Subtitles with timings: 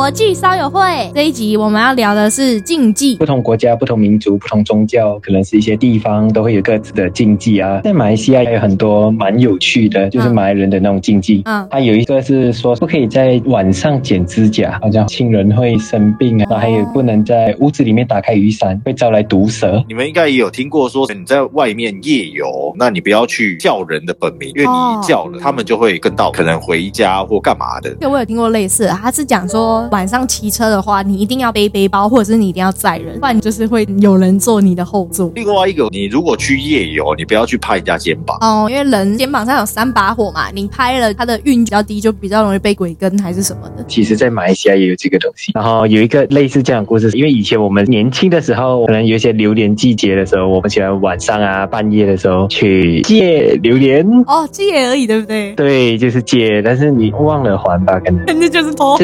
[0.00, 0.80] 国际烧友会。
[1.14, 3.16] 这一集我们要聊的是禁忌。
[3.16, 7.82] 不同国家、不同民族、不同宗教，可能是一些地方都会有各自的禁忌啊。
[7.84, 11.42] 在马来西亚也有很多蛮有趣的，就是马来人的那种禁忌。
[11.44, 16.46] 嗯它有一个是说不可以在晚上剪指甲，好像亲人会生病啊。
[16.48, 19.84] 然后还有不能在屋子里面打开雨伞，会招来毒蛇。
[19.86, 27.90] 你们应该也有听过说，你在外面夜游，那你不要去叫人的本名，因为哦你叫了，他们就会跟到，可能回家或干嘛的。
[28.00, 35.30] 这个我有听过类似，他是讲说晚上骑车的话，你一定要背背包，或者是你一定要载人，不然你就是会有人坐你的后座。
[35.34, 38.38] 另外一个，你如果去夜游，你不要去拍人家肩膀。
[38.40, 43.84] 哦，因为人肩膀上有三把火嘛，你拍了它的运比较低，就比较容易被鬼跟还是什么的。
[43.88, 45.52] 其实，在马来西亚也有这个东西。
[45.54, 54.06] 然后有一个类似这样的故事，因为以前我们年轻的时候，可能有一些榴莲季节的时候，我们喜欢晚上啊、半夜的时候去借榴莲。
[54.26, 55.52] 哦，借而已，对不对？
[55.54, 58.24] 对，就是借，但是你忘了还吧，可能。
[58.40, 58.96] 那就是偷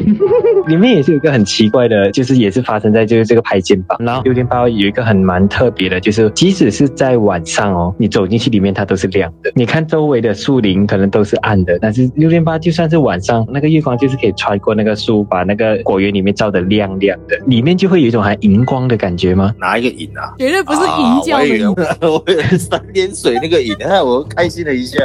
[0.66, 3.98] 里面也是有一个很奇怪的，就是也是发生在就是这个拍肩膀。
[4.02, 9.50] 然后六点八有一个很蛮特别的，就是即使是在晚上哦，你走进去里面它都是亮的。
[9.54, 19.54] 你看周围的树林可能都是暗的，但是六点八就算是晚上，那个月光就是可以穿过那个树，把那个果园里面照得亮亮的，里面就会有一种还荧光的感觉吗？
[19.58, 20.34] 哪一个影啊？
[20.38, 21.66] 绝对不是银教的银。
[21.66, 24.98] 啊我以为我三点水那个瘾，哎，我开心了一下。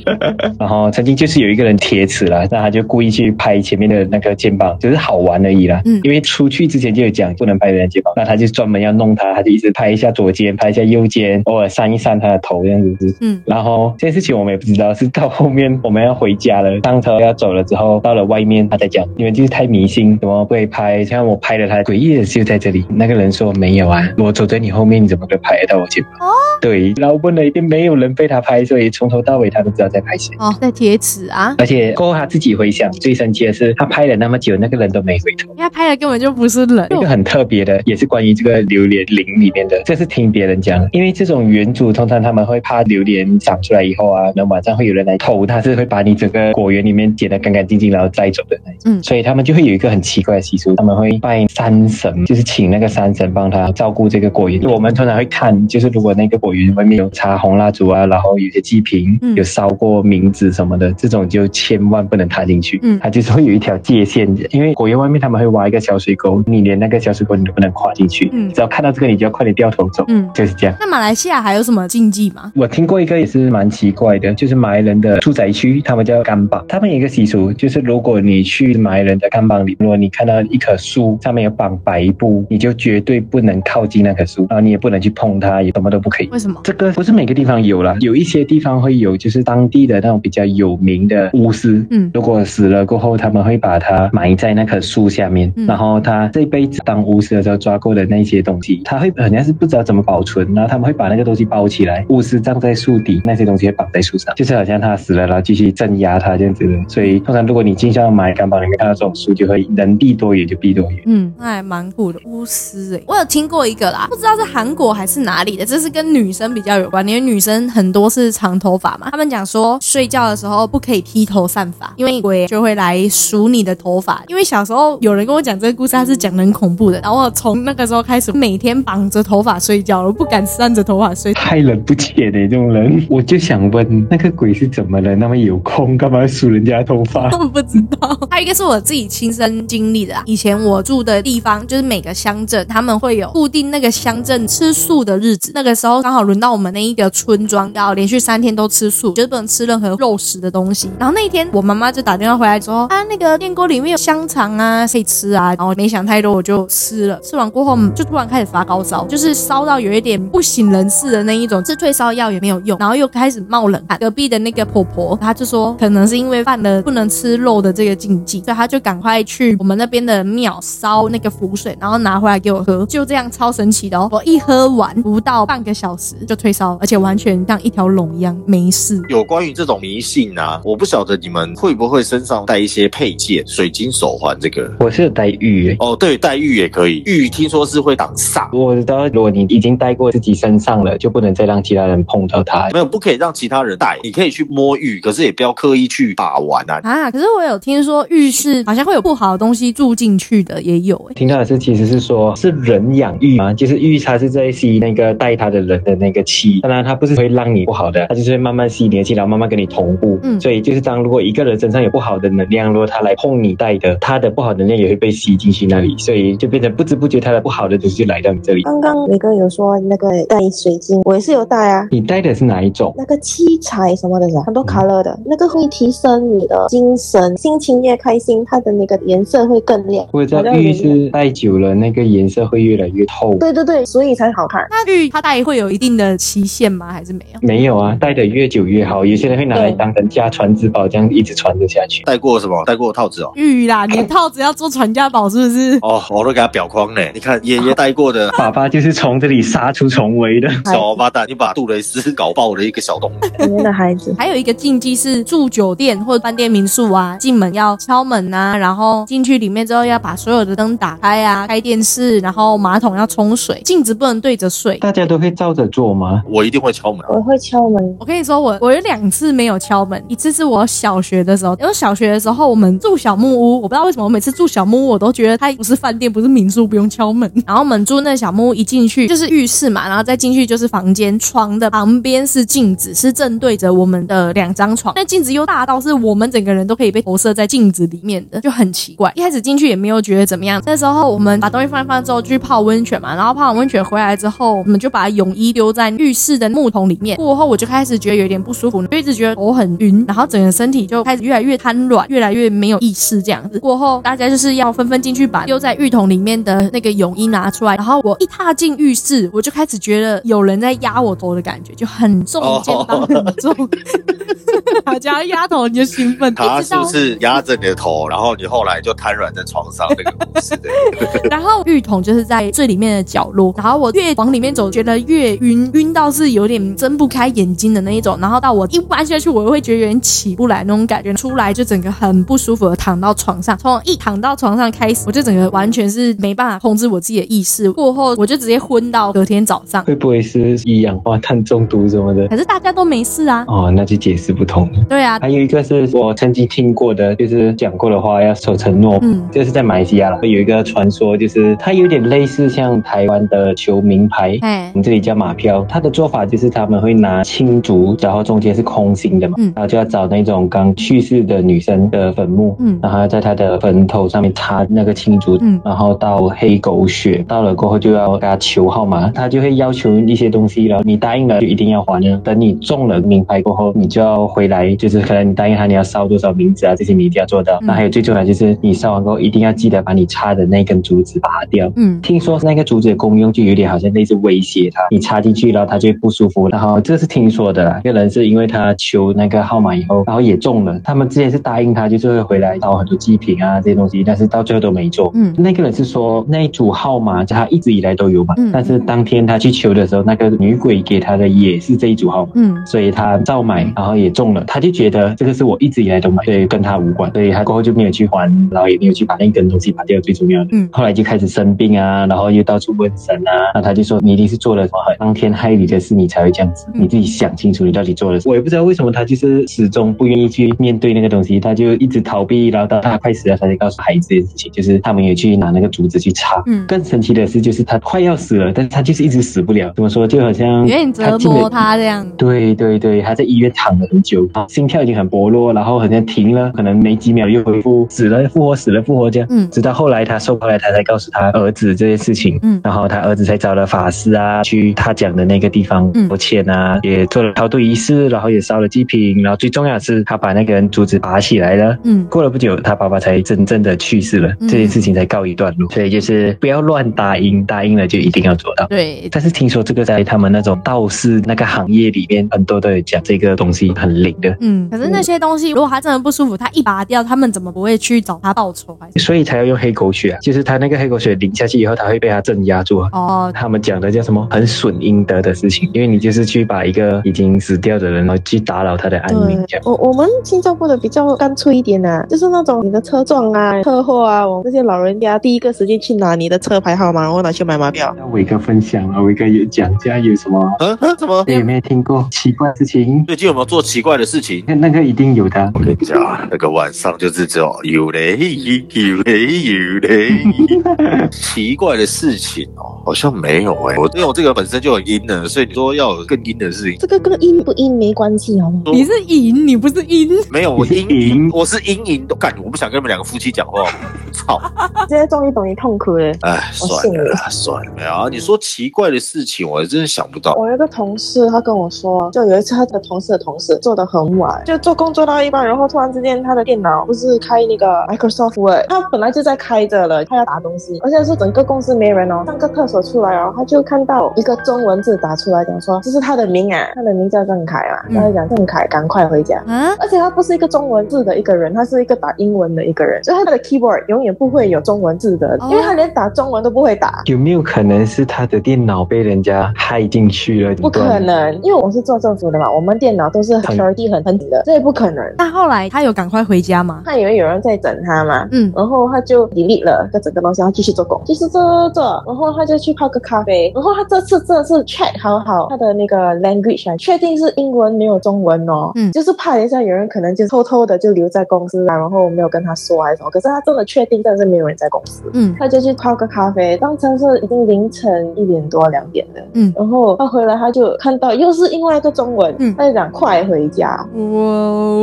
[0.58, 5.80] 然后曾经就是有一个人铁齿了，那他就故意去拍前面的那个肩膀，就是好玩而已啦。
[5.84, 13.16] 嗯因为出去之前就有讲不能拍人家肩膀，那他就专门要弄他，他就一直拍一下左肩，拍一下右肩，偶尔扇一扇他的头这样子。
[13.20, 21.04] 嗯，然后这件事情我们也不知道，是到后面我们要回家了，上车要走了之后，到了外面他在讲，你们就是太迷信，怎么会拍？
[21.04, 22.84] 像我拍了他，诡异的就在这里。
[22.88, 26.12] 那个人说没有啊，我走在你后面，你怎么会拍得到我肩膀？
[26.28, 30.34] 哦对，然后问了一遍，没有人被他拍，所以从头到尾他都知道在拍谁。
[30.38, 35.54] 哦，在铁齿啊，而且过后他自己回想，最生气的是他拍了那么久，那个人都没回头。
[35.56, 36.86] 他拍的根本就不是人。
[36.90, 40.86] 一个很特别的，也是关于这个榴莲林里面的，这是听别人讲的。
[40.92, 48.80] 因为这种原主通常他们会怕榴莲长出来以后啊，那晚上会有人来偷，他是会把你整个果园里面捡得干干净净，然后摘走的那种。
[48.84, 54.60] 嗯所以他们就会有一个很奇怪的习俗，他们会拜山神，就是请那个山神帮他照顾这个果园。
[54.64, 62.78] 我们通常会看，就是如果那个果园外面有插红蜡烛啊，然后有些祭品，嗯有烧过冥纸什么的，这种就千万不能踏进去。
[62.82, 68.28] 嗯它就是会有一条界限，因为果园外面他们会挖一个小水沟，你连那个小水沟你都不能跨进去。
[68.32, 70.04] 嗯只要看到这个，你就要快点掉头走。
[70.08, 70.74] 嗯，就是这样。
[70.80, 72.52] 那马来西亚还有什么禁忌吗？
[72.56, 76.64] 我听过一个也是蛮奇怪的，就是马来人的住宅区，他们叫干榜。
[76.68, 86.28] 他们有一个习俗，就是如果你去马来人的干榜里，如果你看到一棵树上面有绑白布，你就绝对不能靠近那棵树，然后你也不能去碰它，也什么都不可以。
[86.32, 86.60] 为什么？
[86.64, 106.72] 这个不是每个地方有啦，有一些地方会有，就是当地的那种比较有名的巫师，嗯如果死了过后，他们会把它埋在那棵树下面，嗯然后他这辈子当巫师的时候抓过的那些东西，他会好像是不知道怎么保存，然后他们会把那个东西包起来，巫师葬在树底，那些东西会绑在树上，就是好像他死了，然后继续镇压他这样子的。
[106.88, 111.00] 所以通常如果你进上买干榜里面看到这种树，就会人避多远就避多远。
[111.06, 112.20] 嗯，那还蛮酷的。
[112.24, 119.08] 巫师哎、我有听过一个啦，不知道是韩国还是哪里的，这是跟女生比较有关，因为女生很多是长头发嘛。
[119.10, 124.22] 他们讲说睡觉的时候不可以披头散发，因为鬼就会来数你的头发。
[124.28, 131.32] 因为小时候有人跟我讲这个故事，他是讲的很恐怖的，然后我从那个时候开始每天绑着头发睡觉了，我不敢扇着头发睡。
[131.32, 135.16] 太冷不浅的这种人，我就想问，那个鬼是怎么了？
[135.16, 137.30] 那么有空干嘛梳人家的头发？
[137.38, 140.22] 我不知道，还有一个是我自己亲身经历的啊。
[140.26, 145.52] 以前我住的地方，就是每个乡镇他们会有固定那个乡镇吃素的日子。
[145.54, 150.90] 那个时候刚好轮到我们那一个村庄要连续三天都吃素，就是不能吃任何肉食的东西。
[150.98, 155.54] 然后那一天我妈妈就打电话回来说啊，那个电锅里面有香肠啊，可以吃啊。
[155.54, 157.20] 然后没想太多，我就吃了。
[157.22, 163.98] 吃完过后嗯就突然开始发高烧，就是烧到有一点不省人事的那一种，吃退烧药也没有用，然后又开始冒冷汗。
[163.98, 174.08] 隔壁的那个婆婆，她就说可能是因为犯了不能吃肉的这个禁忌，所以她就赶快去我们那边的庙烧那个符水，然后拿回来给我喝，就这样超神奇的哦！
[174.10, 179.00] 我一喝完不到半个小时就退烧，而且完全像一条龙一样没事。
[179.08, 184.70] 有关于这种迷信啊，我不晓得你们会不会身上带一些配件，水晶手环这个。
[184.80, 185.76] 我是有带玉耶。
[185.78, 192.68] 哦，对，戴玉也可以，玉听说是会挡煞，我知道，如果你已经戴过自己身上了，就不能再让其他人碰到它。
[192.72, 196.80] 没有不可以让其他人戴，你可以去摸玉，可是也不要刻意去把玩啊。
[196.82, 197.10] 啊！
[197.10, 210.18] 可是我有听说玉是好像会有不好的东西住进去的，也有哎、听到的是，其实是说，是人养玉嘛，就是玉它是在吸那个带它的人的那个气，当然它不是会让你不好的，它就是会慢慢吸你的气，然后慢慢跟你同步。
[210.22, 218.62] 嗯所以就是当如果一个人身上有不好的能量，如果他来碰你带的，他的不好的能量也会被吸进去那里，所以就变成不知不觉他的不好的东西就来到你这里。
[218.62, 221.86] 刚刚伟哥有说那个带水晶，我也是有带啊。
[221.90, 222.94] 你带的是哪一种？
[222.96, 230.06] 那个七彩什么的，很多 color 的，那个会提升你的精神，心情越开心，它的那个颜色会更亮。
[230.12, 233.34] 我知道玉是戴久了，那个颜色会越来越透。
[233.38, 234.66] 对对对，所以才好看。
[234.70, 236.92] 那玉它戴会有一定的期限吗？
[236.92, 237.38] 还是没有？
[237.42, 239.04] 没有啊，戴的越久越好。
[239.04, 242.02] 有些人会拿来当成家传之宝，这样一直传着下去。
[242.04, 242.62] 戴过什么？
[242.64, 243.32] 戴过套子哦。
[243.40, 245.78] 玉啦， 你套子要做传家宝是不是？
[245.82, 247.00] 哦，我都给他裱框呢。
[247.14, 253.10] 你看爷爷带过的， 爸爸就是从这里杀出重围的小王八蛋，你把杜蕾斯搞爆了一个小洞。
[253.38, 254.14] 里面的孩子。
[254.18, 264.76] 还有一个禁忌是住酒店或者饭店民宿啊，进门要敲门啊，然后进去里面之后要把所有的灯打开啊，开电视，然后马桶要冲水，镜子不能对着睡。
[264.78, 266.22] 大家都会照着做吗？
[266.28, 267.00] 我一定会敲门。
[267.08, 267.96] 我会敲门。
[267.98, 277.30] 我跟你说，我我有两次没有敲门，一次是我小学的时候，因为小学的时候我们住小木屋，我不知道为什么我每次住小木屋，我都觉得它不是饭店，不是民宿，不用敲门。
[277.46, 289.12] 然后我们住那小木屋一进去就是浴室嘛，然后再进去就是房间，床的旁边是镜子，是正对着我们的两张床，那镜子又大到是我们整个人都可以被投射在镜子里面的，就很奇怪。
[289.14, 297.16] 一开始进去也没有觉得怎么样，那时候我们把东西放一放之后，去泡温泉嘛，然后泡完温泉回来之后，我们就把泳衣丢在浴室的木桶里面。
[297.16, 303.58] 过后我就开始觉得有点不舒服，就一直觉得头很晕，然后整个身体就开始越来越瘫软，越来越没有意识这样子。
[303.60, 313.54] 过后大家就是要纷纷进去把丢在浴桶里面的那个泳衣拿出来，然后我一踏进浴室，我就开始觉得有人在压我头的感觉，就很重，肩膀很重。
[314.84, 320.58] 大家压头你就兴奋，他是不是压着你的头，然后你后来就瘫软在床上那个故事？
[321.30, 328.18] 然后浴桶就是在最里面的角落，然后我越往里面走，觉得越晕，晕到是有点睁不开眼睛的那一种。
[328.20, 333.56] 然后到我一弯下去，我又会觉得有点起不来那种感觉，出来就整个很不舒服的躺到床上。
[333.58, 337.70] 从一躺到床上开始，我就整个完全是没办法控制我自己的意识。
[337.72, 339.84] 过后我就直接昏到隔天早上。
[339.84, 342.28] 会不会是一氧化碳中毒什么的？
[342.28, 343.44] 可是大家都没事啊。
[343.48, 344.84] 哦，那就解释不通了。
[344.88, 348.98] 对啊，还有一个是我曾经听过的，就是讲过的话要守承诺。
[349.02, 355.66] 嗯，就是在马来西亚了，有一个传说，就是它有点类似像台湾的球名牌，哎我们这里叫马票。
[355.68, 372.16] 它的做法就是他们会拿青竹，然后中间是空心的嘛，嗯然后就要找那种刚去世的女生的坟墓，嗯然后要在他的坟头上面插那个青竹，嗯然后到黑狗血，到了过后就要给他求号码，他就会要求一些东西，然后你答应了就一定要还的。
[372.18, 377.58] 等你中了名牌过后，你就要回来，就是可能你答应他你要烧多少名字啊，这些你一定要做到。
[377.62, 381.70] 嗯那还有最重要就是你烧完过后一定要记得把你插的那根竹子拔掉。
[381.76, 386.48] 嗯听说那个竹子的功用就有点好像类似威胁他，你插进去然后他就会不舒服。
[386.48, 390.78] 然后这是听说的啦，一个人是因为他求那个号码以后，然后也中了。
[390.82, 395.10] 他们之前是答应他就是会回来烧很多祭品啊这些东西，但是到最后都没做。
[395.14, 402.32] 嗯那个人是说那一组号码他一直以来都有嘛，嗯但是当天他去求的时候，那个女鬼给他的也是这一组号码。
[402.34, 410.48] 嗯所以他照买，然后也中了，他就觉得这个是我一直以来都买，所以跟他无关，所以他过后就没有去还，然后也没有去把那根东西拔掉，最重要的。
[410.52, 418.32] 嗯后来就开始生病啊，然后又到处问神啊，那他就说你一定是做了什么很伤天害理的事，你才会这样子，嗯你自己想清楚你到底做了什么。
[418.32, 426.42] 我也不知道为什么他就是始终不愿意去面对那个东西，他就一直逃避，然后到他快死了，他才告诉孩子这件事情，就是他们也去拿那个竹子去插。
[426.46, 429.72] 嗯更神奇的是，就是他快要死了，但是他就是一直死不了。
[429.74, 430.06] 怎么说？
[430.06, 432.06] 就好像有点折磨他这样。
[432.16, 439.28] 对对对，他在医院躺了很久，啊心跳已经很薄弱，然后好像停了，可能没几秒又恢复，死了复活，死了复活这样。
[439.30, 442.38] 嗯直到后来他收回来，他才告诉他儿子这件事情。
[442.42, 451.76] 嗯然后他儿子才找了法师啊，去他讲的那个地方嗯道歉啊，也做了超度仪式，然后也烧了祭品，然后最重要的是他把那个人竹子拔起来了。
[451.84, 455.70] 嗯过了不久，他爸爸才真正的去世了，嗯这件事情才告一段落。
[455.72, 458.66] 所以就是不要乱答应，答应了就一定要做到。
[458.66, 468.76] 对，但是听说这个在他们那种道士那个行业里面，很多都有讲这个东西很灵的，嗯，可是那些东西，如果他真的不舒服，他一拔掉，他们怎么不会去找他报仇？
[468.80, 470.18] 还是所以才要用黑狗血啊。
[470.20, 472.88] 就是他那个黑狗血淋下去以后，他会被他镇压住啊。
[472.92, 474.26] 哦，他们讲的叫什么？
[474.30, 479.62] 很损阴德的事情，因为你就是去把一个已经死掉的人，然后去打扰他的安宁，这样。
[479.64, 487.94] 我我们新加坡的比较干脆一点啊，就是那种你的车撞啊、车祸啊，我们这些老人家第一个时间去拿你的车牌号码，然后拿去买马票。
[487.96, 490.50] 那伟哥分享啊，伟哥有讲一下有什么？
[490.60, 491.24] 嗯嗯，怎么？
[491.26, 493.04] 你有没有听过奇怪的事情？
[493.06, 494.42] 最近有没有做奇怪的事情？
[494.46, 495.50] 那那个一定有的。
[495.54, 508.62] 我跟你讲啊，那个晚上就是只有有嘞有嘞有嘞，奇怪的事情哦，好像没有哎、我因为我这个本身就很阴的，所以你说要有更阴的事情，这个跟阴不阴没关系，好吗？
[508.66, 510.08] 你是赢，你不是阴。
[510.30, 513.64] 没有我是阴阴我是阴经营都干，我不想跟你们两个夫妻讲话。
[514.12, 514.40] 操！
[514.88, 516.12] 现在终于懂你痛苦了。
[516.22, 517.72] 哎，算了，算了。
[517.76, 520.34] 没有啊，你说奇怪的事情，我还真的想不到。
[520.34, 539.38] 我有一个同事，他跟我说，就有一次他的同事的同事做的很晚，就做工作到一半，然后突然之间他的电脑不是开那个 Microsoft Word，他本来就在开着了，他要打东西，而且是整个公司没人哦，上个厕所出来哦，他就看到一个中文字打出来，讲说这是他的名啊，他的名叫郑凯啊，他就讲郑凯赶快回家。
[539.48, 547.02] 啊，而且他不是一个中文字的一个人，他是一个打英文的一个人，所以他的 keyboard 永远不会有中文字的，因为他连打中文都不会打。
[547.06, 550.54] 有没有可能是他的电脑被人家害进去了？
[550.54, 555.04] 不可能，因为我是做政府的嘛，我们电脑都是 security 很很紧的，这也不可能。
[555.18, 556.82] 那后来他有赶快回家吗？
[556.84, 568.92] 他以为有人在整他嘛，嗯，然后他就 delete 了这整个东西，他继续做工，继续做做做，然后他就去泡个咖啡，然后他这次真的是 check 好好他的那个 language 啊，确定是英文没有中文哦，嗯。
[568.92, 575.34] 就是怕一下有人可能就偷偷的就留在公司啊，然后没有跟他说还是什么，可是他真的确定真的是没有人在公司，嗯。
[575.38, 579.52] 他就去泡个咖啡，当成是已经凌晨一点多两点了，嗯。
[579.56, 582.54] 然后他回来他就看到又是另外一个中文，嗯。
[582.56, 584.82] 他就讲快回家，哇哦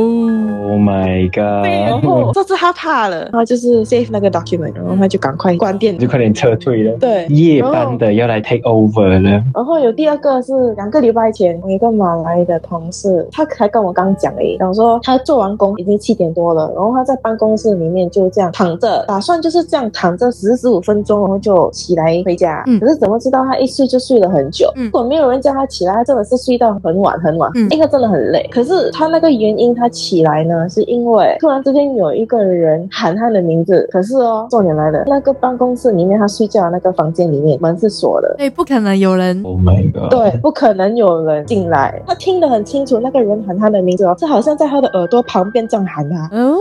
[0.70, 1.66] ，Oh my god！
[1.66, 5.96] 然后 这次他怕了，然后就是 save 那个 document，然后他就赶快关店。
[5.96, 6.07] 就。
[6.08, 6.96] 快点撤退了。
[6.98, 9.42] 对，夜班的要来 take over 了。
[9.54, 22.62] 然后有第二个是两个礼拜前，我一个马来的同事，他才跟我刚讲而已，讲说他做完工已经七点多了，然后他在办公室里面就这样躺着，打算就是这样躺着十十五分钟，然后就起来回家。
[22.66, 24.72] 嗯可是怎么知道他一睡就睡了很久？
[24.76, 28.48] 嗯如果没有人叫他起来，他真的是睡到很晚很晚，嗯因为真的很累。
[28.52, 38.34] 可是他那个原因，他起来呢，是因为突然之间有一个人喊他的名字，可是哦，重点来了，那个办公室里面他睡觉的那个房间里面门是锁的。
[38.38, 40.10] 对，不可能有人 Oh my god！
[40.10, 42.02] 对，不可能有人进来。
[42.06, 46.28] 他听得很清楚，那个人喊他的名字哦，是好像在他的耳朵旁边这样喊他。
[46.32, 46.56] 哦，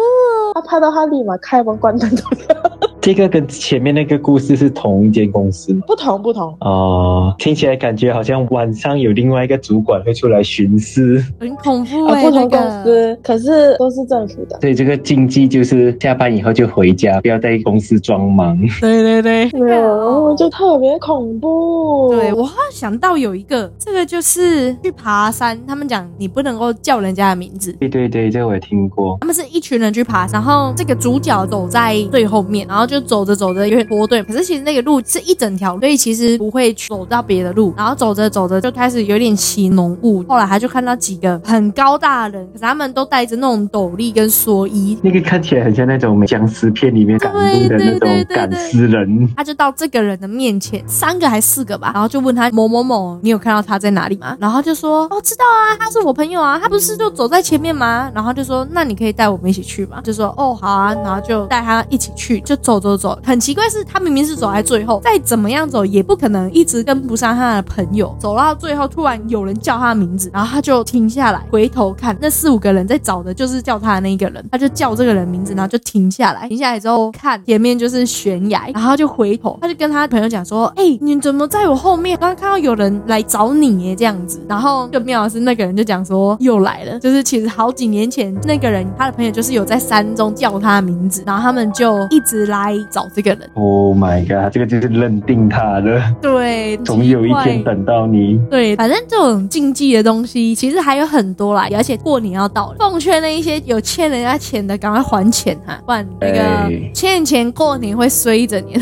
[0.57, 2.57] 他拍到他立马开门关灯走掉。
[2.99, 12.83] 这个跟前面那个故事是同一间公司吗不同不同，哦，听起来感觉好像晚上有另外一个主管会出来巡视，很恐怖啊，哎、不同公那个。
[12.83, 14.59] 司，可是都是政府的。
[14.59, 18.57] 所以这个禁忌就是下班以后就回家，不要在公司装忙。
[18.81, 22.09] 对对对，没有，然后就特别恐怖。
[22.09, 27.71] 对我好像想到有一个，这个就是去爬山，他们讲你不能够叫人家的名字。
[27.79, 29.17] 对对对，这个我也听过。
[29.21, 34.23] 他们是一群人去爬山，然后这个主角走在最后面，然后就走着走着有点脱队。
[34.23, 37.73] 可是其实那个路是一整条，所以其实不会走到别的路。
[37.75, 44.97] 然后走着走着就开始有点起浓雾，后来他就看到几个很高大的人，可是他们都戴着那种斗笠跟蓑衣。
[45.01, 49.29] 那个看起来很像那种僵尸片里面赶路的那种赶尸人。
[49.35, 54.37] 他就到这个人的面前，三个还四个吧，然后就问他某某某，你有看到他在哪里吗？
[54.39, 58.09] 然后就说哦，知道啊，他是我朋友啊，他不是就走在前面吗？
[58.13, 59.99] 然后就说那你可以带我们一起去吗？
[60.03, 63.17] 就说哦好啊，然后就带他一起去，就走走走。
[63.23, 68.15] 很奇怪是，他明明是走在最后，再怎么样走也不可能一直跟不上他的朋友。
[68.19, 82.15] 走到最后，突然有人叫他的名字，然后他就停下来，回头看，那四五个人在找的就是叫他的那一个人，他就叫这个人名字，然后就停下来，停下来之后看前面就是悬崖，然后就回头，他就跟他朋友讲说：“哎、你怎么在我后面？
[82.17, 93.49] 刚刚看到有人来找你耶，这样子。”然后更妙的是，那个人就讲说：“又来了。”就是其实好几年前那个人他的朋友就是有在山中叫他的名字，然后他们就一直来找这个人。
[93.53, 94.51] Oh my god！
[94.51, 98.39] 这个就是认定他了，对，总有一天等到你。
[98.49, 108.81] 对，反正这种禁忌的东西其实还有很多啦，而且过年要到了，奉劝那一些有欠人家钱的，赶快还钱哈，不然那个哎欠钱过年会衰一整年。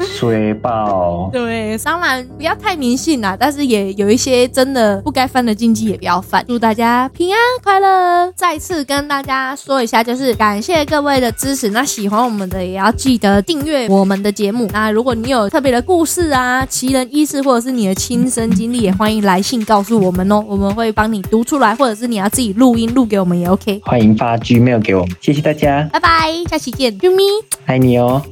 [0.00, 1.28] 衰爆！
[1.32, 6.44] 对，当然不要太迷信啦，但是也有一些真的不该犯的禁忌也不要犯。
[6.46, 8.32] 祝大家平安快乐！
[8.36, 11.70] 再次跟大家说一下，就是感谢各位的支持。
[11.70, 14.68] 那喜欢我们的也要记得订阅我们的节目。
[14.74, 23.80] 那如果你有特别的故事啊、奇人异事，或者是你的亲身经历，也欢迎来信告诉我们哦，我们会帮你读出来，或者是你要自己录音录给我们也 OK。
[23.86, 27.22] 欢迎发 Gmail 给我们，谢谢大家，拜拜，下期见，啾咪。
[27.64, 28.22] 爱你哦。